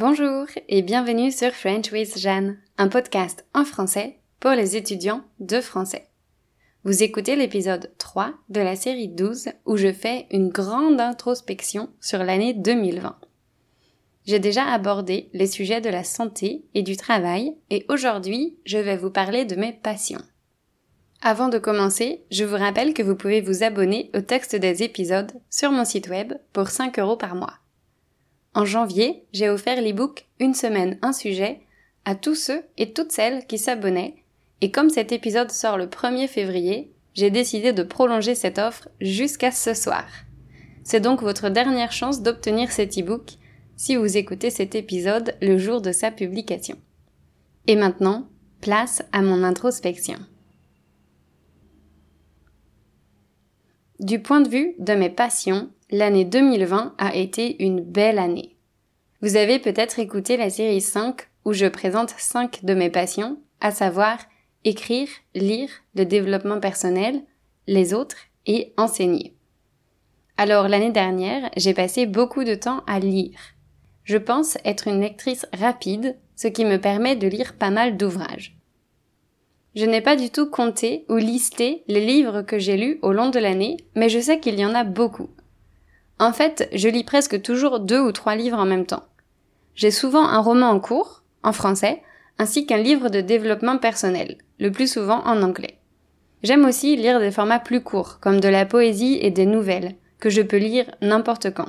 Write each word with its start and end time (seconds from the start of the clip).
Bonjour 0.00 0.46
et 0.68 0.82
bienvenue 0.82 1.32
sur 1.32 1.50
French 1.50 1.90
with 1.90 2.16
Jeanne, 2.18 2.56
un 2.76 2.86
podcast 2.86 3.44
en 3.52 3.64
français 3.64 4.20
pour 4.38 4.52
les 4.52 4.76
étudiants 4.76 5.24
de 5.40 5.60
français. 5.60 6.06
Vous 6.84 7.02
écoutez 7.02 7.34
l'épisode 7.34 7.90
3 7.98 8.32
de 8.48 8.60
la 8.60 8.76
série 8.76 9.08
12 9.08 9.48
où 9.66 9.76
je 9.76 9.92
fais 9.92 10.28
une 10.30 10.50
grande 10.50 11.00
introspection 11.00 11.90
sur 12.00 12.22
l'année 12.22 12.54
2020. 12.54 13.16
J'ai 14.24 14.38
déjà 14.38 14.66
abordé 14.66 15.30
les 15.32 15.48
sujets 15.48 15.80
de 15.80 15.90
la 15.90 16.04
santé 16.04 16.64
et 16.74 16.82
du 16.82 16.96
travail 16.96 17.56
et 17.68 17.84
aujourd'hui 17.88 18.56
je 18.66 18.78
vais 18.78 18.96
vous 18.96 19.10
parler 19.10 19.46
de 19.46 19.56
mes 19.56 19.72
passions. 19.72 20.22
Avant 21.22 21.48
de 21.48 21.58
commencer, 21.58 22.22
je 22.30 22.44
vous 22.44 22.56
rappelle 22.56 22.94
que 22.94 23.02
vous 23.02 23.16
pouvez 23.16 23.40
vous 23.40 23.64
abonner 23.64 24.12
au 24.14 24.20
texte 24.20 24.54
des 24.54 24.84
épisodes 24.84 25.32
sur 25.50 25.72
mon 25.72 25.84
site 25.84 26.06
web 26.06 26.34
pour 26.52 26.68
5 26.68 27.00
euros 27.00 27.16
par 27.16 27.34
mois. 27.34 27.54
En 28.58 28.64
janvier, 28.64 29.22
j'ai 29.32 29.48
offert 29.48 29.80
l'ebook 29.80 30.26
Une 30.40 30.52
semaine, 30.52 30.98
un 31.00 31.12
sujet 31.12 31.60
à 32.04 32.16
tous 32.16 32.34
ceux 32.34 32.64
et 32.76 32.92
toutes 32.92 33.12
celles 33.12 33.46
qui 33.46 33.56
s'abonnaient 33.56 34.16
et 34.60 34.72
comme 34.72 34.90
cet 34.90 35.12
épisode 35.12 35.52
sort 35.52 35.78
le 35.78 35.86
1er 35.86 36.26
février, 36.26 36.90
j'ai 37.14 37.30
décidé 37.30 37.72
de 37.72 37.84
prolonger 37.84 38.34
cette 38.34 38.58
offre 38.58 38.88
jusqu'à 39.00 39.52
ce 39.52 39.74
soir. 39.74 40.04
C'est 40.82 40.98
donc 40.98 41.22
votre 41.22 41.50
dernière 41.50 41.92
chance 41.92 42.20
d'obtenir 42.20 42.72
cet 42.72 42.98
ebook 42.98 43.34
si 43.76 43.94
vous 43.94 44.16
écoutez 44.16 44.50
cet 44.50 44.74
épisode 44.74 45.36
le 45.40 45.56
jour 45.56 45.80
de 45.80 45.92
sa 45.92 46.10
publication. 46.10 46.78
Et 47.68 47.76
maintenant, 47.76 48.26
place 48.60 49.04
à 49.12 49.22
mon 49.22 49.44
introspection. 49.44 50.18
Du 54.00 54.22
point 54.22 54.40
de 54.40 54.48
vue 54.48 54.74
de 54.78 54.92
mes 54.92 55.10
passions, 55.10 55.70
l'année 55.90 56.24
2020 56.24 56.94
a 56.98 57.16
été 57.16 57.64
une 57.64 57.80
belle 57.80 58.20
année. 58.20 58.54
Vous 59.22 59.34
avez 59.34 59.58
peut-être 59.58 59.98
écouté 59.98 60.36
la 60.36 60.50
série 60.50 60.80
5 60.80 61.22
où 61.44 61.52
je 61.52 61.66
présente 61.66 62.14
5 62.16 62.64
de 62.64 62.74
mes 62.74 62.90
passions, 62.90 63.40
à 63.60 63.72
savoir 63.72 64.18
écrire, 64.64 65.08
lire, 65.34 65.68
le 65.96 66.04
développement 66.04 66.60
personnel, 66.60 67.22
les 67.66 67.92
autres 67.92 68.18
et 68.46 68.72
enseigner. 68.76 69.34
Alors 70.36 70.68
l'année 70.68 70.92
dernière, 70.92 71.50
j'ai 71.56 71.74
passé 71.74 72.06
beaucoup 72.06 72.44
de 72.44 72.54
temps 72.54 72.84
à 72.86 73.00
lire. 73.00 73.40
Je 74.04 74.16
pense 74.16 74.58
être 74.64 74.86
une 74.86 75.00
lectrice 75.00 75.44
rapide, 75.52 76.16
ce 76.36 76.46
qui 76.46 76.64
me 76.64 76.80
permet 76.80 77.16
de 77.16 77.26
lire 77.26 77.54
pas 77.58 77.70
mal 77.70 77.96
d'ouvrages. 77.96 78.57
Je 79.78 79.86
n'ai 79.86 80.00
pas 80.00 80.16
du 80.16 80.28
tout 80.30 80.50
compté 80.50 81.04
ou 81.08 81.18
listé 81.18 81.84
les 81.86 82.04
livres 82.04 82.42
que 82.42 82.58
j'ai 82.58 82.76
lus 82.76 82.98
au 83.00 83.12
long 83.12 83.30
de 83.30 83.38
l'année, 83.38 83.76
mais 83.94 84.08
je 84.08 84.18
sais 84.18 84.40
qu'il 84.40 84.58
y 84.58 84.66
en 84.66 84.74
a 84.74 84.82
beaucoup. 84.82 85.30
En 86.18 86.32
fait, 86.32 86.68
je 86.72 86.88
lis 86.88 87.04
presque 87.04 87.40
toujours 87.42 87.78
deux 87.78 88.00
ou 88.00 88.10
trois 88.10 88.34
livres 88.34 88.58
en 88.58 88.64
même 88.64 88.86
temps. 88.86 89.04
J'ai 89.76 89.92
souvent 89.92 90.24
un 90.24 90.40
roman 90.40 90.70
en 90.70 90.80
cours, 90.80 91.22
en 91.44 91.52
français, 91.52 92.02
ainsi 92.38 92.66
qu'un 92.66 92.78
livre 92.78 93.08
de 93.08 93.20
développement 93.20 93.78
personnel, 93.78 94.38
le 94.58 94.72
plus 94.72 94.92
souvent 94.92 95.24
en 95.24 95.42
anglais. 95.42 95.78
J'aime 96.42 96.64
aussi 96.64 96.96
lire 96.96 97.20
des 97.20 97.30
formats 97.30 97.60
plus 97.60 97.80
courts, 97.80 98.18
comme 98.20 98.40
de 98.40 98.48
la 98.48 98.66
poésie 98.66 99.20
et 99.22 99.30
des 99.30 99.46
nouvelles, 99.46 99.94
que 100.18 100.28
je 100.28 100.42
peux 100.42 100.56
lire 100.56 100.92
n'importe 101.02 101.54
quand. 101.54 101.68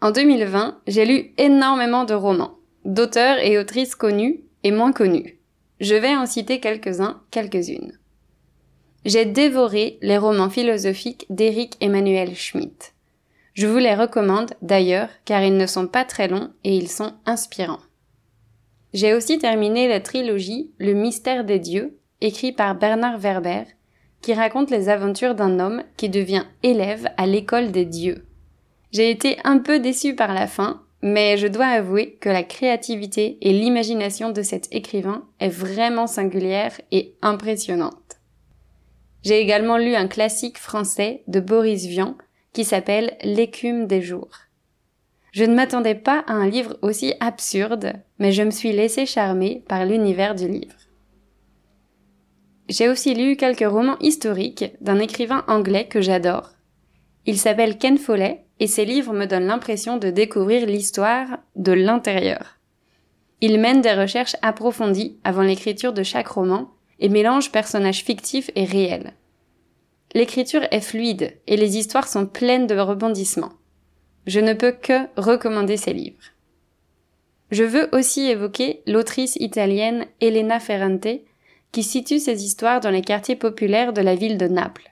En 0.00 0.12
2020, 0.12 0.78
j'ai 0.86 1.04
lu 1.06 1.32
énormément 1.38 2.04
de 2.04 2.14
romans, 2.14 2.54
d'auteurs 2.84 3.38
et 3.40 3.58
autrices 3.58 3.96
connus 3.96 4.44
et 4.62 4.70
moins 4.70 4.92
connus. 4.92 5.39
Je 5.80 5.94
vais 5.94 6.14
en 6.14 6.26
citer 6.26 6.60
quelques-uns, 6.60 7.22
quelques-unes. 7.30 7.98
J'ai 9.06 9.24
dévoré 9.24 9.98
les 10.02 10.18
romans 10.18 10.50
philosophiques 10.50 11.24
d'Éric 11.30 11.78
Emmanuel 11.80 12.36
Schmitt. 12.36 12.92
Je 13.54 13.66
vous 13.66 13.78
les 13.78 13.94
recommande 13.94 14.52
d'ailleurs 14.60 15.08
car 15.24 15.42
ils 15.42 15.56
ne 15.56 15.66
sont 15.66 15.86
pas 15.86 16.04
très 16.04 16.28
longs 16.28 16.50
et 16.64 16.76
ils 16.76 16.90
sont 16.90 17.14
inspirants. 17.24 17.80
J'ai 18.92 19.14
aussi 19.14 19.38
terminé 19.38 19.88
la 19.88 20.00
trilogie 20.00 20.70
Le 20.78 20.92
mystère 20.92 21.44
des 21.44 21.58
dieux, 21.58 21.98
écrit 22.20 22.52
par 22.52 22.74
Bernard 22.74 23.18
Werber, 23.18 23.64
qui 24.20 24.34
raconte 24.34 24.70
les 24.70 24.90
aventures 24.90 25.34
d'un 25.34 25.58
homme 25.60 25.82
qui 25.96 26.10
devient 26.10 26.44
élève 26.62 27.08
à 27.16 27.26
l'école 27.26 27.72
des 27.72 27.86
dieux. 27.86 28.26
J'ai 28.92 29.10
été 29.10 29.38
un 29.44 29.58
peu 29.58 29.78
déçue 29.78 30.14
par 30.14 30.34
la 30.34 30.46
fin, 30.46 30.82
mais 31.02 31.36
je 31.36 31.46
dois 31.46 31.66
avouer 31.66 32.16
que 32.20 32.28
la 32.28 32.42
créativité 32.42 33.38
et 33.40 33.52
l'imagination 33.52 34.30
de 34.30 34.42
cet 34.42 34.68
écrivain 34.74 35.24
est 35.38 35.48
vraiment 35.48 36.06
singulière 36.06 36.78
et 36.90 37.14
impressionnante. 37.22 38.20
J'ai 39.22 39.40
également 39.40 39.76
lu 39.76 39.94
un 39.94 40.08
classique 40.08 40.58
français 40.58 41.22
de 41.26 41.40
Boris 41.40 41.86
Vian 41.86 42.16
qui 42.52 42.64
s'appelle 42.64 43.16
L'écume 43.22 43.86
des 43.86 44.02
jours. 44.02 44.30
Je 45.32 45.44
ne 45.44 45.54
m'attendais 45.54 45.94
pas 45.94 46.24
à 46.26 46.32
un 46.32 46.48
livre 46.48 46.76
aussi 46.82 47.14
absurde, 47.20 47.92
mais 48.18 48.32
je 48.32 48.42
me 48.42 48.50
suis 48.50 48.72
laissé 48.72 49.06
charmer 49.06 49.62
par 49.68 49.84
l'univers 49.86 50.34
du 50.34 50.48
livre. 50.48 50.74
J'ai 52.68 52.88
aussi 52.88 53.14
lu 53.14 53.36
quelques 53.36 53.68
romans 53.68 53.98
historiques 54.00 54.72
d'un 54.80 54.98
écrivain 54.98 55.44
anglais 55.48 55.86
que 55.86 56.00
j'adore. 56.00 56.50
Il 57.30 57.38
s'appelle 57.38 57.78
Ken 57.78 57.96
Follett 57.96 58.40
et 58.58 58.66
ses 58.66 58.84
livres 58.84 59.12
me 59.12 59.24
donnent 59.24 59.46
l'impression 59.46 59.98
de 59.98 60.10
découvrir 60.10 60.66
l'histoire 60.66 61.38
de 61.54 61.70
l'intérieur. 61.70 62.58
Il 63.40 63.60
mène 63.60 63.82
des 63.82 63.92
recherches 63.92 64.34
approfondies 64.42 65.16
avant 65.22 65.42
l'écriture 65.42 65.92
de 65.92 66.02
chaque 66.02 66.26
roman 66.26 66.72
et 66.98 67.08
mélange 67.08 67.52
personnages 67.52 68.02
fictifs 68.02 68.50
et 68.56 68.64
réels. 68.64 69.12
L'écriture 70.12 70.66
est 70.72 70.80
fluide 70.80 71.38
et 71.46 71.56
les 71.56 71.78
histoires 71.78 72.08
sont 72.08 72.26
pleines 72.26 72.66
de 72.66 72.76
rebondissements. 72.76 73.52
Je 74.26 74.40
ne 74.40 74.52
peux 74.52 74.72
que 74.72 75.06
recommander 75.16 75.76
ses 75.76 75.92
livres. 75.92 76.32
Je 77.52 77.62
veux 77.62 77.90
aussi 77.92 78.22
évoquer 78.22 78.82
l'autrice 78.88 79.36
italienne 79.36 80.06
Elena 80.20 80.58
Ferrante 80.58 81.20
qui 81.70 81.84
situe 81.84 82.18
ses 82.18 82.44
histoires 82.44 82.80
dans 82.80 82.90
les 82.90 83.02
quartiers 83.02 83.36
populaires 83.36 83.92
de 83.92 84.00
la 84.00 84.16
ville 84.16 84.36
de 84.36 84.48
Naples 84.48 84.89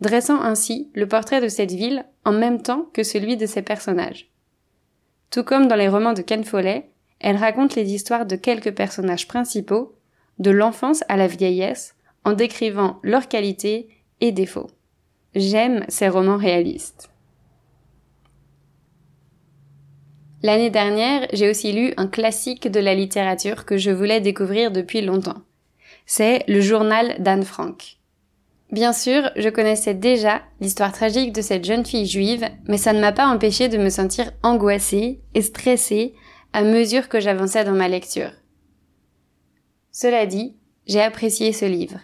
dressant 0.00 0.40
ainsi 0.40 0.90
le 0.94 1.06
portrait 1.06 1.40
de 1.40 1.48
cette 1.48 1.72
ville 1.72 2.04
en 2.24 2.32
même 2.32 2.62
temps 2.62 2.88
que 2.92 3.02
celui 3.02 3.36
de 3.36 3.46
ses 3.46 3.62
personnages. 3.62 4.30
Tout 5.30 5.44
comme 5.44 5.66
dans 5.66 5.76
les 5.76 5.88
romans 5.88 6.12
de 6.12 6.22
Ken 6.22 6.44
Follett, 6.44 6.90
elle 7.20 7.36
raconte 7.36 7.74
les 7.74 7.92
histoires 7.92 8.26
de 8.26 8.36
quelques 8.36 8.74
personnages 8.74 9.28
principaux, 9.28 9.96
de 10.38 10.50
l'enfance 10.50 11.02
à 11.08 11.16
la 11.16 11.26
vieillesse, 11.26 11.94
en 12.24 12.32
décrivant 12.32 12.98
leurs 13.02 13.28
qualités 13.28 13.88
et 14.20 14.32
défauts. 14.32 14.70
J'aime 15.34 15.84
ces 15.88 16.08
romans 16.08 16.36
réalistes. 16.36 17.10
L'année 20.42 20.70
dernière, 20.70 21.26
j'ai 21.32 21.48
aussi 21.48 21.72
lu 21.72 21.94
un 21.96 22.06
classique 22.06 22.70
de 22.70 22.80
la 22.80 22.94
littérature 22.94 23.64
que 23.64 23.78
je 23.78 23.90
voulais 23.90 24.20
découvrir 24.20 24.70
depuis 24.70 25.00
longtemps. 25.00 25.42
C'est 26.04 26.44
le 26.48 26.60
journal 26.60 27.16
d'Anne 27.18 27.44
Frank. 27.44 27.96
Bien 28.72 28.92
sûr, 28.92 29.30
je 29.36 29.48
connaissais 29.48 29.94
déjà 29.94 30.42
l'histoire 30.60 30.92
tragique 30.92 31.32
de 31.32 31.42
cette 31.42 31.64
jeune 31.64 31.84
fille 31.84 32.06
juive, 32.06 32.48
mais 32.66 32.78
ça 32.78 32.92
ne 32.92 33.00
m'a 33.00 33.12
pas 33.12 33.26
empêché 33.26 33.68
de 33.68 33.78
me 33.78 33.90
sentir 33.90 34.32
angoissée 34.42 35.20
et 35.34 35.42
stressée 35.42 36.14
à 36.52 36.62
mesure 36.62 37.08
que 37.08 37.20
j'avançais 37.20 37.64
dans 37.64 37.72
ma 37.72 37.88
lecture. 37.88 38.30
Cela 39.92 40.26
dit, 40.26 40.56
j'ai 40.86 41.00
apprécié 41.00 41.52
ce 41.52 41.64
livre, 41.64 42.00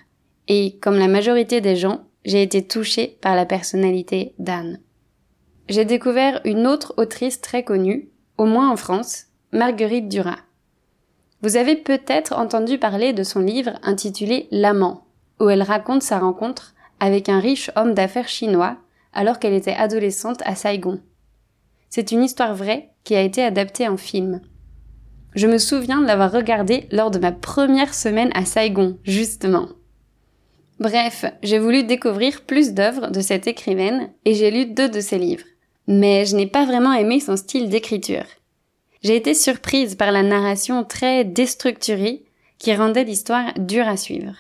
et 0.49 0.79
comme 0.81 0.97
la 0.97 1.09
majorité 1.09 1.61
des 1.61 1.77
gens, 1.77 2.05
j'ai 2.25 2.43
été 2.43 2.67
touchée 2.67 3.19
par 3.21 3.35
la 3.35 3.47
personnalité 3.47 4.35
d'Anne. 4.39 4.81
J'ai 5.69 5.85
découvert 5.85 6.41
une 6.45 6.67
autre 6.67 6.95
autrice 6.97 7.41
très 7.41 7.65
connue, 7.65 8.11
au 8.39 8.45
moins 8.45 8.71
en 8.71 8.77
France, 8.77 9.27
Marguerite 9.53 10.09
Duras. 10.09 10.41
Vous 11.43 11.57
avez 11.57 11.77
peut-être 11.77 12.33
entendu 12.33 12.79
parler 12.79 13.13
de 13.13 13.23
son 13.23 13.41
livre 13.41 13.79
intitulé 13.83 14.49
L'amant, 14.51 15.07
où 15.41 15.49
elle 15.49 15.63
raconte 15.63 16.03
sa 16.03 16.19
rencontre 16.19 16.75
avec 17.01 17.29
un 17.29 17.41
riche 17.41 17.71
homme 17.75 17.95
d'affaires 17.95 18.29
chinois 18.29 18.77
alors 19.13 19.39
qu'elle 19.39 19.55
était 19.55 19.75
adolescente 19.75 20.43
à 20.45 20.55
Saigon. 20.55 21.01
C'est 21.89 22.13
une 22.13 22.23
histoire 22.23 22.55
vraie 22.55 22.91
qui 23.03 23.17
a 23.17 23.23
été 23.23 23.43
adaptée 23.43 23.89
en 23.89 23.97
film. 23.97 24.41
Je 25.35 25.47
me 25.47 25.59
souviens 25.59 26.01
de 26.01 26.07
l'avoir 26.07 26.31
regardée 26.31 26.87
lors 26.93 27.11
de 27.11 27.19
ma 27.19 27.33
première 27.33 27.95
semaine 27.95 28.31
à 28.35 28.45
Saigon, 28.45 28.99
justement. 29.05 29.69
Bref, 30.79 31.25
j'ai 31.43 31.59
voulu 31.59 31.85
découvrir 31.85 32.43
plus 32.43 32.73
d'œuvres 32.73 33.11
de 33.11 33.21
cette 33.21 33.47
écrivaine 33.47 34.11
et 34.25 34.35
j'ai 34.35 34.51
lu 34.51 34.67
deux 34.67 34.89
de 34.89 35.01
ses 35.01 35.19
livres. 35.19 35.45
Mais 35.87 36.25
je 36.25 36.37
n'ai 36.37 36.47
pas 36.47 36.65
vraiment 36.65 36.93
aimé 36.93 37.21
son 37.21 37.37
style 37.37 37.69
d'écriture. 37.69 38.25
J'ai 39.03 39.17
été 39.17 39.35
surprise 39.35 39.95
par 39.95 40.13
la 40.13 40.23
narration 40.23 40.85
très 40.85 41.25
déstructurée 41.25 42.25
qui 42.59 42.75
rendait 42.75 43.05
l'histoire 43.05 43.53
dure 43.59 43.89
à 43.89 43.97
suivre. 43.97 44.35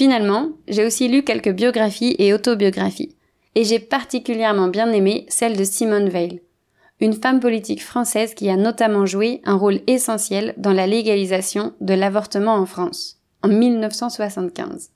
Finalement, 0.00 0.52
j'ai 0.66 0.86
aussi 0.86 1.08
lu 1.08 1.24
quelques 1.24 1.52
biographies 1.52 2.16
et 2.18 2.32
autobiographies, 2.32 3.18
et 3.54 3.64
j'ai 3.64 3.78
particulièrement 3.78 4.68
bien 4.68 4.90
aimé 4.92 5.26
celle 5.28 5.58
de 5.58 5.62
Simone 5.62 6.08
Veil, 6.08 6.40
une 7.00 7.12
femme 7.12 7.38
politique 7.38 7.84
française 7.84 8.32
qui 8.32 8.48
a 8.48 8.56
notamment 8.56 9.04
joué 9.04 9.42
un 9.44 9.56
rôle 9.56 9.80
essentiel 9.86 10.54
dans 10.56 10.72
la 10.72 10.86
légalisation 10.86 11.74
de 11.82 11.92
l'avortement 11.92 12.54
en 12.54 12.64
France, 12.64 13.18
en 13.42 13.48
1975. 13.48 14.88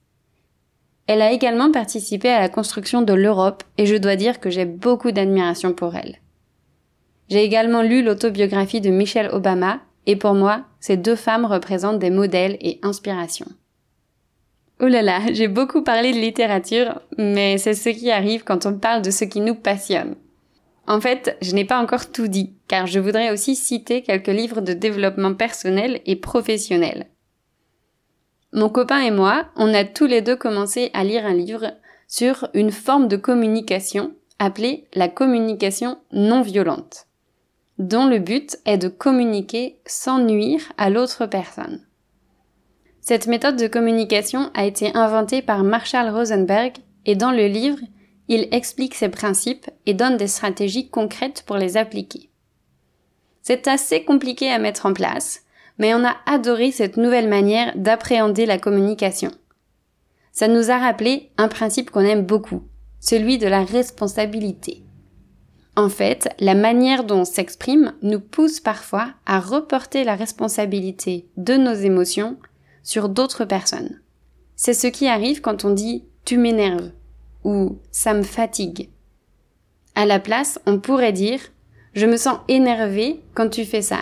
Elle 1.06 1.20
a 1.20 1.32
également 1.32 1.70
participé 1.70 2.30
à 2.30 2.40
la 2.40 2.48
construction 2.48 3.02
de 3.02 3.12
l'Europe 3.12 3.62
et 3.76 3.84
je 3.84 3.96
dois 3.96 4.16
dire 4.16 4.40
que 4.40 4.48
j'ai 4.48 4.64
beaucoup 4.64 5.12
d'admiration 5.12 5.74
pour 5.74 5.96
elle. 5.96 6.16
J'ai 7.28 7.44
également 7.44 7.82
lu 7.82 8.02
l'autobiographie 8.02 8.80
de 8.80 8.88
Michelle 8.88 9.28
Obama, 9.34 9.80
et 10.06 10.16
pour 10.16 10.32
moi, 10.32 10.64
ces 10.80 10.96
deux 10.96 11.14
femmes 11.14 11.44
représentent 11.44 11.98
des 11.98 12.08
modèles 12.08 12.56
et 12.62 12.78
inspirations. 12.82 13.52
Oh 14.80 14.86
là 14.86 15.02
là, 15.02 15.20
j'ai 15.32 15.48
beaucoup 15.48 15.82
parlé 15.82 16.12
de 16.12 16.18
littérature, 16.18 17.00
mais 17.16 17.58
c'est 17.58 17.74
ce 17.74 17.90
qui 17.90 18.10
arrive 18.10 18.42
quand 18.44 18.66
on 18.66 18.78
parle 18.78 19.02
de 19.02 19.10
ce 19.10 19.24
qui 19.24 19.40
nous 19.40 19.54
passionne. 19.54 20.16
En 20.86 21.00
fait, 21.00 21.36
je 21.40 21.54
n'ai 21.54 21.64
pas 21.64 21.80
encore 21.80 22.10
tout 22.10 22.26
dit, 22.28 22.54
car 22.68 22.86
je 22.86 23.00
voudrais 23.00 23.30
aussi 23.30 23.56
citer 23.56 24.02
quelques 24.02 24.26
livres 24.28 24.60
de 24.60 24.72
développement 24.72 25.34
personnel 25.34 26.00
et 26.06 26.16
professionnel. 26.16 27.06
Mon 28.52 28.68
copain 28.68 29.00
et 29.00 29.10
moi, 29.10 29.46
on 29.56 29.72
a 29.72 29.84
tous 29.84 30.06
les 30.06 30.22
deux 30.22 30.36
commencé 30.36 30.90
à 30.92 31.04
lire 31.04 31.24
un 31.24 31.34
livre 31.34 31.72
sur 32.08 32.48
une 32.54 32.70
forme 32.70 33.08
de 33.08 33.16
communication 33.16 34.14
appelée 34.38 34.86
la 34.94 35.08
communication 35.08 35.98
non 36.12 36.42
violente, 36.42 37.06
dont 37.78 38.06
le 38.06 38.18
but 38.18 38.58
est 38.66 38.78
de 38.78 38.88
communiquer 38.88 39.78
sans 39.86 40.18
nuire 40.18 40.72
à 40.76 40.90
l'autre 40.90 41.26
personne. 41.26 41.80
Cette 43.06 43.26
méthode 43.26 43.56
de 43.56 43.66
communication 43.66 44.50
a 44.54 44.64
été 44.64 44.96
inventée 44.96 45.42
par 45.42 45.62
Marshall 45.62 46.08
Rosenberg 46.08 46.72
et 47.04 47.14
dans 47.14 47.32
le 47.32 47.48
livre, 47.48 47.76
il 48.28 48.48
explique 48.50 48.94
ses 48.94 49.10
principes 49.10 49.68
et 49.84 49.92
donne 49.92 50.16
des 50.16 50.26
stratégies 50.26 50.88
concrètes 50.88 51.44
pour 51.46 51.58
les 51.58 51.76
appliquer. 51.76 52.30
C'est 53.42 53.68
assez 53.68 54.04
compliqué 54.04 54.50
à 54.50 54.58
mettre 54.58 54.86
en 54.86 54.94
place, 54.94 55.42
mais 55.76 55.92
on 55.92 56.02
a 56.02 56.16
adoré 56.24 56.72
cette 56.72 56.96
nouvelle 56.96 57.28
manière 57.28 57.74
d'appréhender 57.76 58.46
la 58.46 58.56
communication. 58.56 59.32
Ça 60.32 60.48
nous 60.48 60.70
a 60.70 60.78
rappelé 60.78 61.30
un 61.36 61.48
principe 61.48 61.90
qu'on 61.90 62.00
aime 62.00 62.24
beaucoup, 62.24 62.62
celui 63.00 63.36
de 63.36 63.46
la 63.46 63.64
responsabilité. 63.64 64.82
En 65.76 65.90
fait, 65.90 66.34
la 66.40 66.54
manière 66.54 67.04
dont 67.04 67.20
on 67.20 67.24
s'exprime 67.26 67.92
nous 68.00 68.20
pousse 68.20 68.60
parfois 68.60 69.08
à 69.26 69.40
reporter 69.40 70.04
la 70.04 70.14
responsabilité 70.14 71.28
de 71.36 71.58
nos 71.58 71.74
émotions 71.74 72.38
sur 72.84 73.08
d'autres 73.08 73.44
personnes. 73.44 74.00
C'est 74.54 74.74
ce 74.74 74.86
qui 74.86 75.08
arrive 75.08 75.40
quand 75.40 75.64
on 75.64 75.70
dit 75.70 76.04
tu 76.24 76.38
m'énerves 76.38 76.92
ou 77.42 77.78
ça 77.90 78.14
me 78.14 78.22
fatigue. 78.22 78.88
À 79.96 80.06
la 80.06 80.20
place, 80.20 80.60
on 80.66 80.78
pourrait 80.78 81.12
dire 81.12 81.40
je 81.94 82.06
me 82.06 82.16
sens 82.16 82.38
énervé 82.48 83.20
quand 83.34 83.48
tu 83.48 83.64
fais 83.64 83.82
ça 83.82 84.00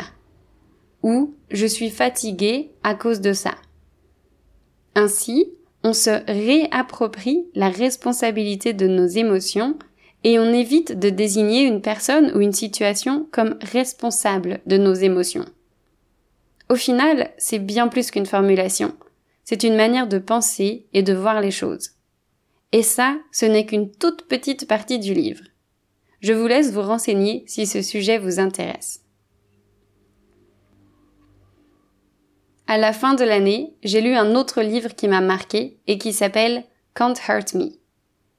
ou 1.03 1.35
je 1.51 1.67
suis 1.67 1.91
fatigué 1.91 2.71
à 2.83 2.95
cause 2.95 3.21
de 3.21 3.33
ça. 3.33 3.55
Ainsi, 4.95 5.51
on 5.85 5.93
se 5.93 6.23
réapproprie 6.31 7.47
la 7.55 7.69
responsabilité 7.69 8.73
de 8.73 8.87
nos 8.87 9.07
émotions 9.07 9.77
et 10.25 10.39
on 10.39 10.53
évite 10.53 10.99
de 10.99 11.11
désigner 11.11 11.63
une 11.63 11.83
personne 11.83 12.31
ou 12.35 12.41
une 12.41 12.53
situation 12.53 13.27
comme 13.33 13.57
responsable 13.61 14.61
de 14.67 14.77
nos 14.77 14.95
émotions. 14.95 15.45
Au 16.73 16.75
final, 16.75 17.29
c'est 17.37 17.59
bien 17.59 17.87
plus 17.87 18.11
qu'une 18.11 18.25
formulation. 18.25 18.97
C'est 19.45 19.63
une 19.63 19.77
manière 19.77 20.07
de 20.07 20.17
penser 20.17 20.87
et 20.95 21.03
de 21.03 21.13
voir 21.13 21.43
les 21.43 21.51
choses. 21.51 21.91
Et 22.73 22.83
ça, 22.83 23.19
ce 23.31 23.45
n'est 23.45 23.67
qu'une 23.67 23.91
toute 23.91 24.23
petite 24.23 24.67
partie 24.67 24.99
du 24.99 25.13
livre. 25.13 25.45
Je 26.21 26.33
vous 26.33 26.47
laisse 26.47 26.73
vous 26.73 26.81
renseigner 26.81 27.45
si 27.47 27.67
ce 27.67 27.83
sujet 27.83 28.17
vous 28.17 28.41
intéresse. 28.41 29.03
À 32.67 32.79
la 32.79 32.95
fin 32.95 33.13
de 33.13 33.25
l'année, 33.25 33.75
j'ai 33.83 34.01
lu 34.01 34.15
un 34.15 34.35
autre 34.35 34.63
livre 34.63 34.95
qui 34.95 35.09
m'a 35.09 35.21
marqué 35.21 35.77
et 35.87 35.99
qui 35.99 36.15
s'appelle 36.15 36.65
Can't 36.95 37.21
Hurt 37.29 37.53
Me. 37.53 37.69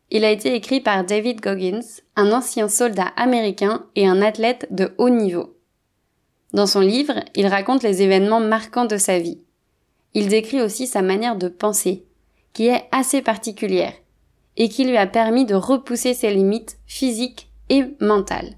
Il 0.09 0.25
a 0.25 0.31
été 0.31 0.55
écrit 0.55 0.81
par 0.81 1.03
David 1.03 1.39
Goggins, 1.39 1.85
un 2.15 2.31
ancien 2.31 2.67
soldat 2.67 3.11
américain 3.15 3.85
et 3.95 4.07
un 4.07 4.23
athlète 4.23 4.65
de 4.71 4.91
haut 4.97 5.11
niveau. 5.11 5.55
Dans 6.53 6.67
son 6.67 6.81
livre, 6.81 7.15
il 7.35 7.47
raconte 7.47 7.81
les 7.81 8.03
événements 8.03 8.39
marquants 8.39 8.85
de 8.85 8.97
sa 8.97 9.17
vie. 9.17 9.39
Il 10.13 10.27
décrit 10.27 10.61
aussi 10.61 10.85
sa 10.85 11.01
manière 11.01 11.35
de 11.35 11.47
penser, 11.47 12.05
qui 12.53 12.67
est 12.67 12.83
assez 12.91 13.23
particulière, 13.23 13.93
et 14.55 14.69
qui 14.69 14.85
lui 14.85 14.97
a 14.97 15.07
permis 15.07 15.45
de 15.45 15.55
repousser 15.55 16.13
ses 16.13 16.31
limites 16.31 16.77
physiques 16.85 17.49
et 17.69 17.85
mentales. 17.99 18.55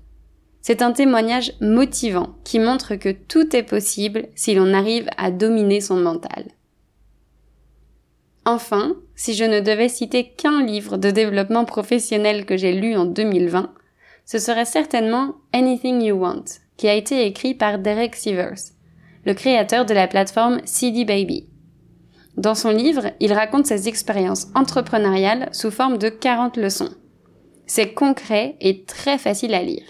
C'est 0.61 0.81
un 0.81 0.91
témoignage 0.91 1.53
motivant 1.61 2.35
qui 2.43 2.59
montre 2.59 2.95
que 2.95 3.09
tout 3.09 3.55
est 3.55 3.63
possible 3.63 4.27
si 4.35 4.55
l'on 4.55 4.73
arrive 4.73 5.07
à 5.15 5.31
dominer 5.31 5.79
son 5.79 5.95
mental. 5.95 6.45
Enfin, 8.43 8.95
si 9.15 9.35
je 9.35 9.45
ne 9.45 9.61
devais 9.61 9.89
citer 9.89 10.31
qu'un 10.31 10.65
livre 10.65 10.97
de 10.97 11.11
développement 11.11 11.65
professionnel 11.65 12.45
que 12.45 12.57
j'ai 12.57 12.73
lu 12.73 12.95
en 12.97 13.05
2020, 13.05 13.73
ce 14.25 14.39
serait 14.39 14.65
certainement 14.65 15.35
Anything 15.53 16.01
You 16.01 16.17
Want 16.17 16.64
qui 16.77 16.87
a 16.87 16.93
été 16.93 17.25
écrit 17.25 17.53
par 17.53 17.79
Derek 17.79 18.15
Sivers, 18.15 18.59
le 19.25 19.33
créateur 19.33 19.85
de 19.85 19.93
la 19.93 20.07
plateforme 20.07 20.61
CD 20.65 21.05
Baby. 21.05 21.47
Dans 22.37 22.55
son 22.55 22.71
livre, 22.71 23.11
il 23.19 23.33
raconte 23.33 23.65
ses 23.65 23.87
expériences 23.87 24.47
entrepreneuriales 24.55 25.49
sous 25.53 25.71
forme 25.71 25.97
de 25.97 26.09
40 26.09 26.57
leçons. 26.57 26.93
C'est 27.65 27.93
concret 27.93 28.57
et 28.59 28.83
très 28.83 29.17
facile 29.17 29.53
à 29.53 29.63
lire. 29.63 29.87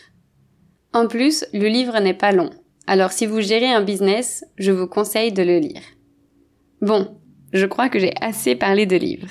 En 0.93 1.07
plus, 1.07 1.45
le 1.53 1.67
livre 1.67 1.99
n'est 1.99 2.13
pas 2.13 2.31
long. 2.31 2.51
Alors 2.87 3.11
si 3.11 3.25
vous 3.25 3.41
gérez 3.41 3.71
un 3.71 3.81
business, 3.81 4.45
je 4.57 4.71
vous 4.71 4.87
conseille 4.87 5.31
de 5.31 5.41
le 5.41 5.57
lire. 5.57 5.81
Bon, 6.81 7.17
je 7.51 7.65
crois 7.65 7.89
que 7.89 7.99
j'ai 7.99 8.13
assez 8.21 8.55
parlé 8.55 8.85
de 8.85 8.95
livres. 8.95 9.29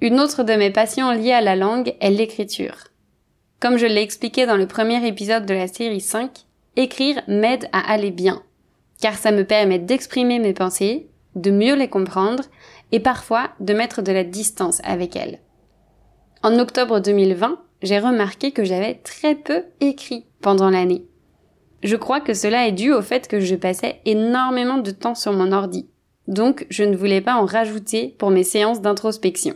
Une 0.00 0.20
autre 0.20 0.44
de 0.44 0.52
mes 0.52 0.70
passions 0.70 1.10
liées 1.10 1.32
à 1.32 1.40
la 1.40 1.56
langue 1.56 1.94
est 2.00 2.10
l'écriture. 2.10 2.84
Comme 3.60 3.76
je 3.76 3.86
l'ai 3.86 4.02
expliqué 4.02 4.46
dans 4.46 4.56
le 4.56 4.68
premier 4.68 5.04
épisode 5.06 5.44
de 5.44 5.54
la 5.54 5.66
série 5.66 6.00
5, 6.00 6.30
écrire 6.76 7.20
m'aide 7.26 7.68
à 7.72 7.92
aller 7.92 8.12
bien, 8.12 8.42
car 9.00 9.14
ça 9.16 9.32
me 9.32 9.44
permet 9.44 9.80
d'exprimer 9.80 10.38
mes 10.38 10.52
pensées, 10.52 11.08
de 11.34 11.50
mieux 11.50 11.74
les 11.74 11.88
comprendre 11.88 12.44
et 12.92 13.00
parfois 13.00 13.50
de 13.58 13.74
mettre 13.74 14.00
de 14.00 14.12
la 14.12 14.22
distance 14.22 14.80
avec 14.84 15.16
elles. 15.16 15.40
En 16.44 16.56
octobre 16.60 17.00
2020, 17.00 17.60
j'ai 17.82 17.98
remarqué 17.98 18.52
que 18.52 18.62
j'avais 18.62 18.94
très 18.94 19.34
peu 19.34 19.64
écrit 19.80 20.26
pendant 20.40 20.70
l'année. 20.70 21.04
Je 21.82 21.96
crois 21.96 22.20
que 22.20 22.34
cela 22.34 22.68
est 22.68 22.72
dû 22.72 22.92
au 22.92 23.02
fait 23.02 23.26
que 23.26 23.40
je 23.40 23.56
passais 23.56 24.00
énormément 24.04 24.78
de 24.78 24.92
temps 24.92 25.16
sur 25.16 25.32
mon 25.32 25.50
ordi, 25.50 25.88
donc 26.28 26.64
je 26.70 26.84
ne 26.84 26.96
voulais 26.96 27.20
pas 27.20 27.34
en 27.34 27.44
rajouter 27.44 28.14
pour 28.18 28.30
mes 28.30 28.44
séances 28.44 28.80
d'introspection. 28.80 29.54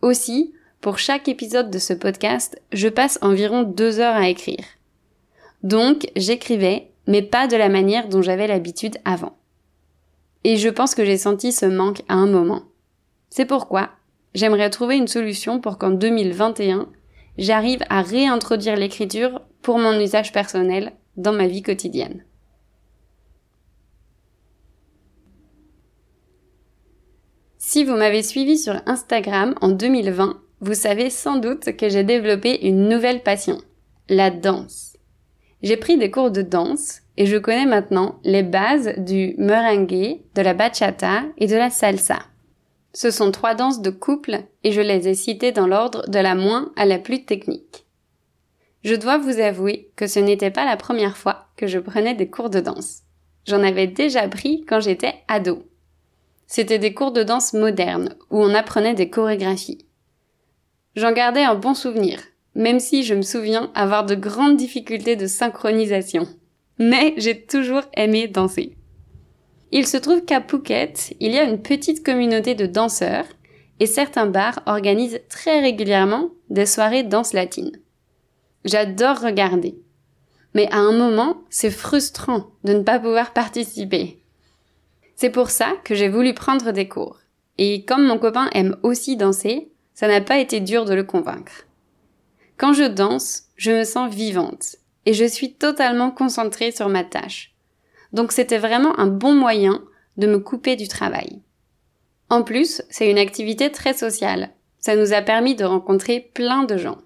Aussi, 0.00 0.54
pour 0.80 0.98
chaque 0.98 1.28
épisode 1.28 1.70
de 1.70 1.78
ce 1.78 1.92
podcast, 1.92 2.60
je 2.72 2.88
passe 2.88 3.18
environ 3.20 3.62
deux 3.62 4.00
heures 4.00 4.16
à 4.16 4.28
écrire. 4.28 4.64
Donc, 5.62 6.10
j'écrivais, 6.16 6.90
mais 7.06 7.22
pas 7.22 7.46
de 7.46 7.56
la 7.56 7.68
manière 7.68 8.08
dont 8.08 8.22
j'avais 8.22 8.46
l'habitude 8.46 8.96
avant. 9.04 9.36
Et 10.44 10.56
je 10.56 10.70
pense 10.70 10.94
que 10.94 11.04
j'ai 11.04 11.18
senti 11.18 11.52
ce 11.52 11.66
manque 11.66 12.00
à 12.08 12.14
un 12.14 12.26
moment. 12.26 12.62
C'est 13.28 13.44
pourquoi 13.44 13.90
j'aimerais 14.34 14.70
trouver 14.70 14.96
une 14.96 15.08
solution 15.08 15.60
pour 15.60 15.76
qu'en 15.76 15.90
2021, 15.90 16.88
j'arrive 17.36 17.82
à 17.90 18.00
réintroduire 18.00 18.76
l'écriture 18.76 19.42
pour 19.60 19.78
mon 19.78 20.00
usage 20.00 20.32
personnel 20.32 20.92
dans 21.18 21.32
ma 21.32 21.46
vie 21.46 21.62
quotidienne. 21.62 22.24
Si 27.58 27.84
vous 27.84 27.94
m'avez 27.94 28.22
suivi 28.22 28.56
sur 28.56 28.80
Instagram 28.86 29.54
en 29.60 29.68
2020, 29.68 30.40
vous 30.60 30.74
savez 30.74 31.08
sans 31.08 31.36
doute 31.36 31.76
que 31.76 31.88
j'ai 31.88 32.04
développé 32.04 32.66
une 32.66 32.88
nouvelle 32.88 33.22
passion, 33.22 33.58
la 34.08 34.30
danse. 34.30 34.96
J'ai 35.62 35.76
pris 35.76 35.96
des 35.96 36.10
cours 36.10 36.30
de 36.30 36.42
danse 36.42 37.00
et 37.16 37.26
je 37.26 37.38
connais 37.38 37.66
maintenant 37.66 38.18
les 38.24 38.42
bases 38.42 38.92
du 38.98 39.34
merengue, 39.38 40.20
de 40.34 40.42
la 40.42 40.54
bachata 40.54 41.22
et 41.38 41.46
de 41.46 41.56
la 41.56 41.70
salsa. 41.70 42.18
Ce 42.92 43.10
sont 43.10 43.30
trois 43.30 43.54
danses 43.54 43.82
de 43.82 43.90
couple 43.90 44.42
et 44.64 44.72
je 44.72 44.80
les 44.80 45.08
ai 45.08 45.14
citées 45.14 45.52
dans 45.52 45.66
l'ordre 45.66 46.08
de 46.08 46.18
la 46.18 46.34
moins 46.34 46.72
à 46.76 46.84
la 46.84 46.98
plus 46.98 47.24
technique. 47.24 47.86
Je 48.82 48.94
dois 48.94 49.18
vous 49.18 49.38
avouer 49.38 49.90
que 49.96 50.06
ce 50.06 50.18
n'était 50.18 50.50
pas 50.50 50.64
la 50.64 50.76
première 50.76 51.16
fois 51.16 51.46
que 51.56 51.66
je 51.66 51.78
prenais 51.78 52.14
des 52.14 52.28
cours 52.28 52.50
de 52.50 52.60
danse. 52.60 53.02
J'en 53.46 53.62
avais 53.62 53.86
déjà 53.86 54.28
pris 54.28 54.64
quand 54.66 54.80
j'étais 54.80 55.14
ado. 55.28 55.62
C'était 56.46 56.78
des 56.78 56.94
cours 56.94 57.12
de 57.12 57.22
danse 57.22 57.52
modernes 57.52 58.16
où 58.30 58.42
on 58.42 58.54
apprenait 58.54 58.94
des 58.94 59.08
chorégraphies. 59.08 59.86
J'en 60.96 61.12
gardais 61.12 61.44
un 61.44 61.54
bon 61.54 61.74
souvenir, 61.74 62.20
même 62.54 62.80
si 62.80 63.02
je 63.04 63.14
me 63.14 63.22
souviens 63.22 63.70
avoir 63.74 64.04
de 64.04 64.14
grandes 64.14 64.56
difficultés 64.56 65.16
de 65.16 65.26
synchronisation. 65.26 66.26
Mais 66.78 67.14
j'ai 67.16 67.40
toujours 67.40 67.82
aimé 67.94 68.26
danser. 68.26 68.76
Il 69.72 69.86
se 69.86 69.96
trouve 69.96 70.24
qu'à 70.24 70.40
Phuket, 70.40 71.14
il 71.20 71.32
y 71.32 71.38
a 71.38 71.44
une 71.44 71.62
petite 71.62 72.04
communauté 72.04 72.54
de 72.54 72.66
danseurs 72.66 73.26
et 73.78 73.86
certains 73.86 74.26
bars 74.26 74.60
organisent 74.66 75.20
très 75.28 75.60
régulièrement 75.60 76.30
des 76.48 76.66
soirées 76.66 77.04
danse 77.04 77.32
latine. 77.32 77.72
J'adore 78.64 79.20
regarder. 79.20 79.78
Mais 80.54 80.68
à 80.72 80.78
un 80.78 80.92
moment, 80.92 81.42
c'est 81.48 81.70
frustrant 81.70 82.50
de 82.64 82.72
ne 82.72 82.82
pas 82.82 82.98
pouvoir 82.98 83.32
participer. 83.32 84.18
C'est 85.14 85.30
pour 85.30 85.50
ça 85.50 85.74
que 85.84 85.94
j'ai 85.94 86.08
voulu 86.08 86.34
prendre 86.34 86.72
des 86.72 86.88
cours. 86.88 87.18
Et 87.58 87.84
comme 87.84 88.06
mon 88.06 88.18
copain 88.18 88.48
aime 88.52 88.76
aussi 88.82 89.16
danser, 89.16 89.70
ça 90.00 90.08
n'a 90.08 90.22
pas 90.22 90.38
été 90.38 90.60
dur 90.60 90.86
de 90.86 90.94
le 90.94 91.04
convaincre. 91.04 91.66
Quand 92.56 92.72
je 92.72 92.84
danse, 92.84 93.42
je 93.56 93.70
me 93.70 93.84
sens 93.84 94.10
vivante 94.10 94.76
et 95.04 95.12
je 95.12 95.26
suis 95.26 95.52
totalement 95.52 96.10
concentrée 96.10 96.72
sur 96.72 96.88
ma 96.88 97.04
tâche. 97.04 97.54
Donc 98.14 98.32
c'était 98.32 98.56
vraiment 98.56 98.98
un 98.98 99.08
bon 99.08 99.34
moyen 99.34 99.84
de 100.16 100.26
me 100.26 100.38
couper 100.38 100.76
du 100.76 100.88
travail. 100.88 101.42
En 102.30 102.42
plus, 102.42 102.80
c'est 102.88 103.10
une 103.10 103.18
activité 103.18 103.70
très 103.70 103.92
sociale. 103.92 104.54
Ça 104.78 104.96
nous 104.96 105.12
a 105.12 105.20
permis 105.20 105.54
de 105.54 105.66
rencontrer 105.66 106.30
plein 106.32 106.64
de 106.64 106.78
gens. 106.78 107.02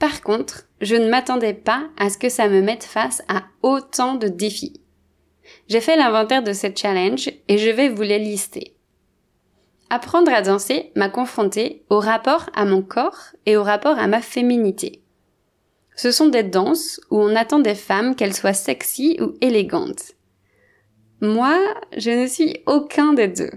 Par 0.00 0.22
contre, 0.22 0.66
je 0.80 0.96
ne 0.96 1.08
m'attendais 1.08 1.54
pas 1.54 1.84
à 1.96 2.10
ce 2.10 2.18
que 2.18 2.30
ça 2.30 2.48
me 2.48 2.62
mette 2.62 2.82
face 2.82 3.22
à 3.28 3.44
autant 3.62 4.16
de 4.16 4.26
défis. 4.26 4.80
J'ai 5.68 5.80
fait 5.80 5.96
l'inventaire 5.96 6.42
de 6.42 6.52
cette 6.52 6.80
challenge 6.80 7.30
et 7.46 7.58
je 7.58 7.70
vais 7.70 7.90
vous 7.90 8.02
les 8.02 8.18
lister. 8.18 8.74
Apprendre 9.92 10.32
à 10.32 10.40
danser 10.40 10.92
m'a 10.94 11.08
confronté 11.08 11.84
au 11.90 11.98
rapport 11.98 12.48
à 12.54 12.64
mon 12.64 12.80
corps 12.80 13.34
et 13.44 13.56
au 13.56 13.64
rapport 13.64 13.98
à 13.98 14.06
ma 14.06 14.22
féminité. 14.22 15.02
Ce 15.96 16.12
sont 16.12 16.28
des 16.28 16.44
danses 16.44 17.00
où 17.10 17.18
on 17.18 17.34
attend 17.34 17.58
des 17.58 17.74
femmes 17.74 18.14
qu'elles 18.14 18.36
soient 18.36 18.52
sexy 18.52 19.18
ou 19.20 19.34
élégantes. 19.40 20.12
Moi, 21.20 21.58
je 21.96 22.10
ne 22.10 22.26
suis 22.28 22.62
aucun 22.66 23.12
des 23.12 23.26
deux. 23.26 23.50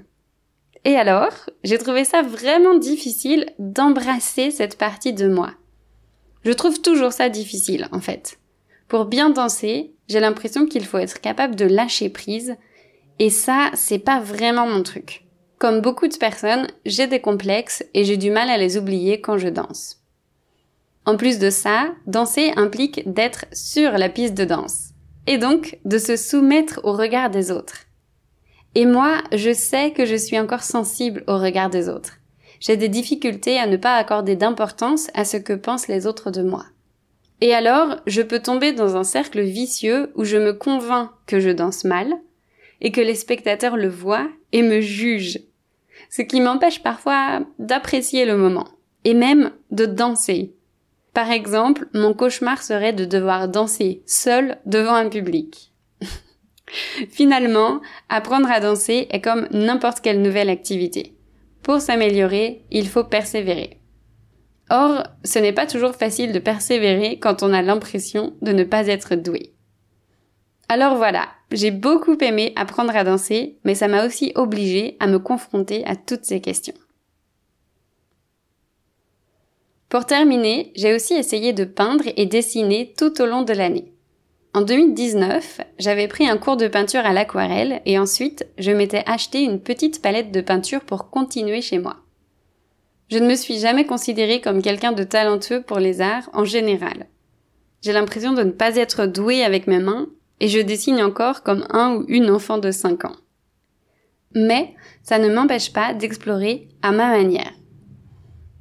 Et 0.85 0.97
alors, 0.97 1.31
j'ai 1.63 1.77
trouvé 1.77 2.03
ça 2.03 2.23
vraiment 2.23 2.75
difficile 2.75 3.45
d'embrasser 3.59 4.49
cette 4.49 4.77
partie 4.77 5.13
de 5.13 5.29
moi. 5.29 5.51
Je 6.43 6.51
trouve 6.51 6.81
toujours 6.81 7.13
ça 7.13 7.29
difficile, 7.29 7.87
en 7.91 8.01
fait. 8.01 8.39
Pour 8.89 9.05
bien 9.05 9.29
danser, 9.29 9.93
j'ai 10.09 10.19
l'impression 10.19 10.65
qu'il 10.65 10.85
faut 10.85 10.97
être 10.97 11.21
capable 11.21 11.55
de 11.55 11.65
lâcher 11.65 12.09
prise, 12.09 12.57
et 13.19 13.29
ça, 13.29 13.69
c'est 13.75 13.99
pas 13.99 14.19
vraiment 14.19 14.67
mon 14.67 14.83
truc. 14.83 15.22
Comme 15.63 15.79
beaucoup 15.79 16.09
de 16.09 16.17
personnes, 16.17 16.67
j'ai 16.85 17.07
des 17.07 17.21
complexes 17.21 17.85
et 17.93 18.03
j'ai 18.03 18.17
du 18.17 18.31
mal 18.31 18.49
à 18.49 18.57
les 18.57 18.77
oublier 18.77 19.21
quand 19.21 19.37
je 19.37 19.47
danse. 19.47 20.03
En 21.05 21.15
plus 21.15 21.39
de 21.39 21.49
ça, 21.49 21.93
danser 22.05 22.51
implique 22.57 23.09
d'être 23.13 23.45
sur 23.53 23.91
la 23.91 24.09
piste 24.09 24.33
de 24.33 24.43
danse, 24.43 24.89
et 25.25 25.37
donc 25.37 25.79
de 25.85 25.97
se 25.99 26.17
soumettre 26.17 26.81
au 26.83 26.91
regard 26.91 27.29
des 27.29 27.49
autres. 27.49 27.85
Et 28.75 28.85
moi, 28.85 29.23
je 29.31 29.53
sais 29.53 29.91
que 29.91 30.03
je 30.03 30.17
suis 30.17 30.37
encore 30.37 30.63
sensible 30.63 31.23
au 31.27 31.37
regard 31.37 31.69
des 31.69 31.87
autres. 31.87 32.17
J'ai 32.59 32.75
des 32.75 32.89
difficultés 32.89 33.57
à 33.57 33.65
ne 33.65 33.77
pas 33.77 33.95
accorder 33.95 34.35
d'importance 34.35 35.07
à 35.13 35.23
ce 35.23 35.37
que 35.37 35.53
pensent 35.53 35.87
les 35.87 36.07
autres 36.07 36.29
de 36.29 36.43
moi. 36.43 36.65
Et 37.39 37.53
alors, 37.53 38.01
je 38.05 38.21
peux 38.21 38.39
tomber 38.39 38.73
dans 38.73 38.97
un 38.97 39.05
cercle 39.05 39.39
vicieux 39.39 40.11
où 40.15 40.25
je 40.25 40.35
me 40.35 40.51
convainc 40.51 41.09
que 41.25 41.39
je 41.39 41.51
danse 41.51 41.85
mal, 41.85 42.15
et 42.81 42.91
que 42.91 42.99
les 42.99 43.15
spectateurs 43.15 43.77
le 43.77 43.87
voient 43.87 44.27
et 44.51 44.61
me 44.61 44.81
jugent. 44.81 45.39
Ce 46.15 46.21
qui 46.21 46.41
m'empêche 46.41 46.83
parfois 46.83 47.39
d'apprécier 47.57 48.27
le 48.27 48.37
moment, 48.37 48.67
et 49.03 49.15
même 49.15 49.49
de 49.71 49.87
danser. 49.87 50.53
Par 51.11 51.31
exemple, 51.31 51.87
mon 51.95 52.13
cauchemar 52.13 52.61
serait 52.61 52.93
de 52.93 53.03
devoir 53.03 53.47
danser 53.47 54.03
seul 54.05 54.59
devant 54.67 54.93
un 54.93 55.09
public. 55.09 55.73
Finalement, 57.09 57.81
apprendre 58.09 58.51
à 58.51 58.59
danser 58.59 59.07
est 59.09 59.21
comme 59.21 59.47
n'importe 59.49 60.01
quelle 60.01 60.21
nouvelle 60.21 60.51
activité. 60.51 61.17
Pour 61.63 61.81
s'améliorer, 61.81 62.63
il 62.69 62.87
faut 62.87 63.05
persévérer. 63.05 63.79
Or, 64.69 65.07
ce 65.23 65.39
n'est 65.39 65.51
pas 65.51 65.65
toujours 65.65 65.95
facile 65.95 66.31
de 66.31 66.37
persévérer 66.37 67.17
quand 67.17 67.41
on 67.41 67.51
a 67.51 67.63
l'impression 67.63 68.35
de 68.43 68.51
ne 68.51 68.63
pas 68.63 68.85
être 68.85 69.15
doué. 69.15 69.55
Alors 70.69 70.95
voilà, 70.95 71.29
j'ai 71.53 71.71
beaucoup 71.71 72.17
aimé 72.19 72.51
apprendre 72.55 72.95
à 72.95 73.03
danser, 73.03 73.57
mais 73.63 73.75
ça 73.75 73.87
m'a 73.87 74.05
aussi 74.05 74.31
obligé 74.35 74.97
à 74.99 75.07
me 75.07 75.19
confronter 75.19 75.85
à 75.85 75.95
toutes 75.95 76.25
ces 76.25 76.41
questions. 76.41 76.73
Pour 79.87 80.07
terminer, 80.07 80.71
j'ai 80.75 80.95
aussi 80.95 81.13
essayé 81.13 81.53
de 81.53 81.65
peindre 81.65 82.05
et 82.17 82.25
dessiner 82.25 82.95
tout 82.97 83.21
au 83.21 83.27
long 83.27 83.43
de 83.43 83.53
l'année. 83.53 83.93
En 84.55 84.61
2019, 84.61 85.61
j'avais 85.77 86.07
pris 86.07 86.27
un 86.27 86.37
cours 86.37 86.57
de 86.57 86.67
peinture 86.67 87.05
à 87.05 87.13
l'aquarelle 87.13 87.81
et 87.85 87.99
ensuite 87.99 88.47
je 88.57 88.71
m'étais 88.71 89.03
acheté 89.05 89.43
une 89.43 89.59
petite 89.59 90.01
palette 90.01 90.31
de 90.31 90.41
peinture 90.41 90.81
pour 90.81 91.11
continuer 91.11 91.61
chez 91.61 91.77
moi. 91.77 91.97
Je 93.09 93.19
ne 93.19 93.27
me 93.27 93.35
suis 93.35 93.59
jamais 93.59 93.85
considérée 93.85 94.41
comme 94.41 94.63
quelqu'un 94.63 94.91
de 94.91 95.03
talentueux 95.03 95.61
pour 95.61 95.77
les 95.77 96.01
arts 96.01 96.29
en 96.33 96.45
général. 96.45 97.07
J'ai 97.83 97.93
l'impression 97.93 98.33
de 98.33 98.43
ne 98.43 98.51
pas 98.51 98.75
être 98.75 99.05
douée 99.05 99.43
avec 99.43 99.67
mes 99.67 99.79
mains 99.79 100.07
et 100.43 100.49
je 100.49 100.59
dessine 100.59 101.01
encore 101.01 101.41
comme 101.41 101.65
un 101.69 101.95
ou 101.95 102.05
une 102.09 102.29
enfant 102.29 102.57
de 102.57 102.69
5 102.69 103.05
ans. 103.05 103.15
Mais 104.35 104.73
ça 105.01 105.17
ne 105.17 105.33
m'empêche 105.33 105.71
pas 105.71 105.93
d'explorer 105.93 106.67
à 106.81 106.91
ma 106.91 107.11
manière. 107.11 107.53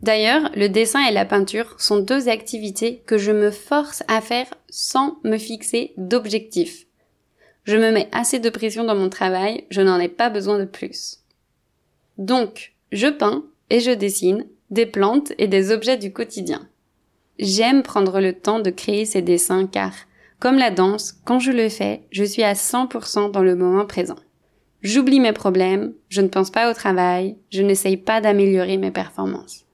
D'ailleurs, 0.00 0.48
le 0.54 0.68
dessin 0.68 1.04
et 1.08 1.12
la 1.12 1.24
peinture 1.24 1.74
sont 1.80 1.98
deux 1.98 2.28
activités 2.28 3.02
que 3.04 3.18
je 3.18 3.32
me 3.32 3.50
force 3.50 4.04
à 4.06 4.20
faire 4.20 4.46
sans 4.70 5.18
me 5.24 5.38
fixer 5.38 5.92
d'objectifs. 5.96 6.86
Je 7.64 7.76
me 7.76 7.90
mets 7.90 8.08
assez 8.12 8.38
de 8.38 8.48
pression 8.48 8.84
dans 8.84 8.94
mon 8.94 9.08
travail, 9.08 9.64
je 9.70 9.80
n'en 9.80 9.98
ai 9.98 10.08
pas 10.08 10.30
besoin 10.30 10.60
de 10.60 10.66
plus. 10.66 11.18
Donc, 12.16 12.74
je 12.92 13.08
peins 13.08 13.42
et 13.70 13.80
je 13.80 13.90
dessine 13.90 14.46
des 14.70 14.86
plantes 14.86 15.32
et 15.36 15.48
des 15.48 15.72
objets 15.72 15.96
du 15.96 16.12
quotidien. 16.12 16.68
J'aime 17.40 17.82
prendre 17.82 18.20
le 18.20 18.34
temps 18.34 18.60
de 18.60 18.70
créer 18.70 19.04
ces 19.04 19.22
dessins 19.22 19.66
car, 19.66 19.92
comme 20.42 20.58
la 20.58 20.72
danse, 20.72 21.12
quand 21.24 21.38
je 21.38 21.52
le 21.52 21.68
fais, 21.68 22.02
je 22.10 22.24
suis 22.24 22.42
à 22.42 22.54
100% 22.54 23.30
dans 23.30 23.44
le 23.44 23.54
moment 23.54 23.86
présent. 23.86 24.16
J'oublie 24.82 25.20
mes 25.20 25.32
problèmes, 25.32 25.94
je 26.08 26.20
ne 26.20 26.26
pense 26.26 26.50
pas 26.50 26.68
au 26.68 26.74
travail, 26.74 27.36
je 27.52 27.62
n'essaye 27.62 27.96
pas 27.96 28.20
d'améliorer 28.20 28.76
mes 28.76 28.90
performances. 28.90 29.66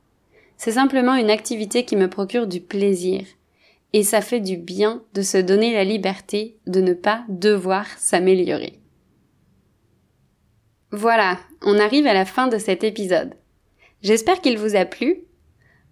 C'est 0.58 0.72
simplement 0.72 1.14
une 1.14 1.30
activité 1.30 1.86
qui 1.86 1.96
me 1.96 2.10
procure 2.10 2.46
du 2.46 2.60
plaisir. 2.60 3.22
Et 3.94 4.02
ça 4.02 4.20
fait 4.20 4.40
du 4.40 4.58
bien 4.58 5.02
de 5.14 5.22
se 5.22 5.38
donner 5.38 5.72
la 5.72 5.84
liberté 5.84 6.58
de 6.66 6.82
ne 6.82 6.92
pas 6.92 7.24
devoir 7.30 7.86
s'améliorer. 7.96 8.78
Voilà, 10.90 11.38
on 11.62 11.78
arrive 11.78 12.06
à 12.06 12.12
la 12.12 12.26
fin 12.26 12.46
de 12.46 12.58
cet 12.58 12.84
épisode. 12.84 13.32
J'espère 14.02 14.42
qu'il 14.42 14.58
vous 14.58 14.76
a 14.76 14.84
plu. 14.84 15.22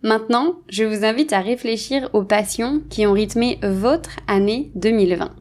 Maintenant, 0.03 0.57
je 0.69 0.85
vous 0.85 1.05
invite 1.05 1.33
à 1.33 1.41
réfléchir 1.41 2.11
aux 2.13 2.23
passions 2.23 2.83
qui 2.91 3.07
ont 3.07 3.13
rythmé 3.13 3.59
votre 3.63 4.11
année 4.29 4.71
2020. 4.75 5.35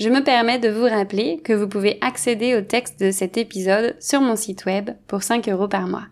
Je 0.00 0.08
me 0.08 0.24
permets 0.24 0.58
de 0.58 0.68
vous 0.68 0.84
rappeler 0.84 1.40
que 1.44 1.52
vous 1.52 1.68
pouvez 1.68 1.98
accéder 2.00 2.56
au 2.56 2.62
texte 2.62 2.98
de 3.00 3.10
cet 3.10 3.36
épisode 3.36 3.94
sur 4.00 4.20
mon 4.20 4.36
site 4.36 4.64
web 4.66 4.90
pour 5.06 5.22
5 5.22 5.48
euros 5.48 5.68
par 5.68 5.86
mois. 5.86 6.06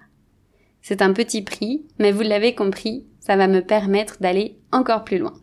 C'est 0.81 1.03
un 1.03 1.13
petit 1.13 1.43
prix, 1.43 1.87
mais 1.99 2.13
vous 2.13 2.23
l'avez 2.23 2.55
compris, 2.55 3.07
ça 3.19 3.37
va 3.37 3.49
me 3.49 3.61
permettre 3.61 4.19
d'aller 4.21 4.59
encore 4.73 5.05
plus 5.05 5.19
loin. 5.19 5.35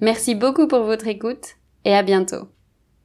Merci 0.00 0.34
beaucoup 0.34 0.68
pour 0.68 0.82
votre 0.82 1.06
écoute 1.06 1.56
et 1.84 1.94
à 1.94 2.02
bientôt. 2.02 2.48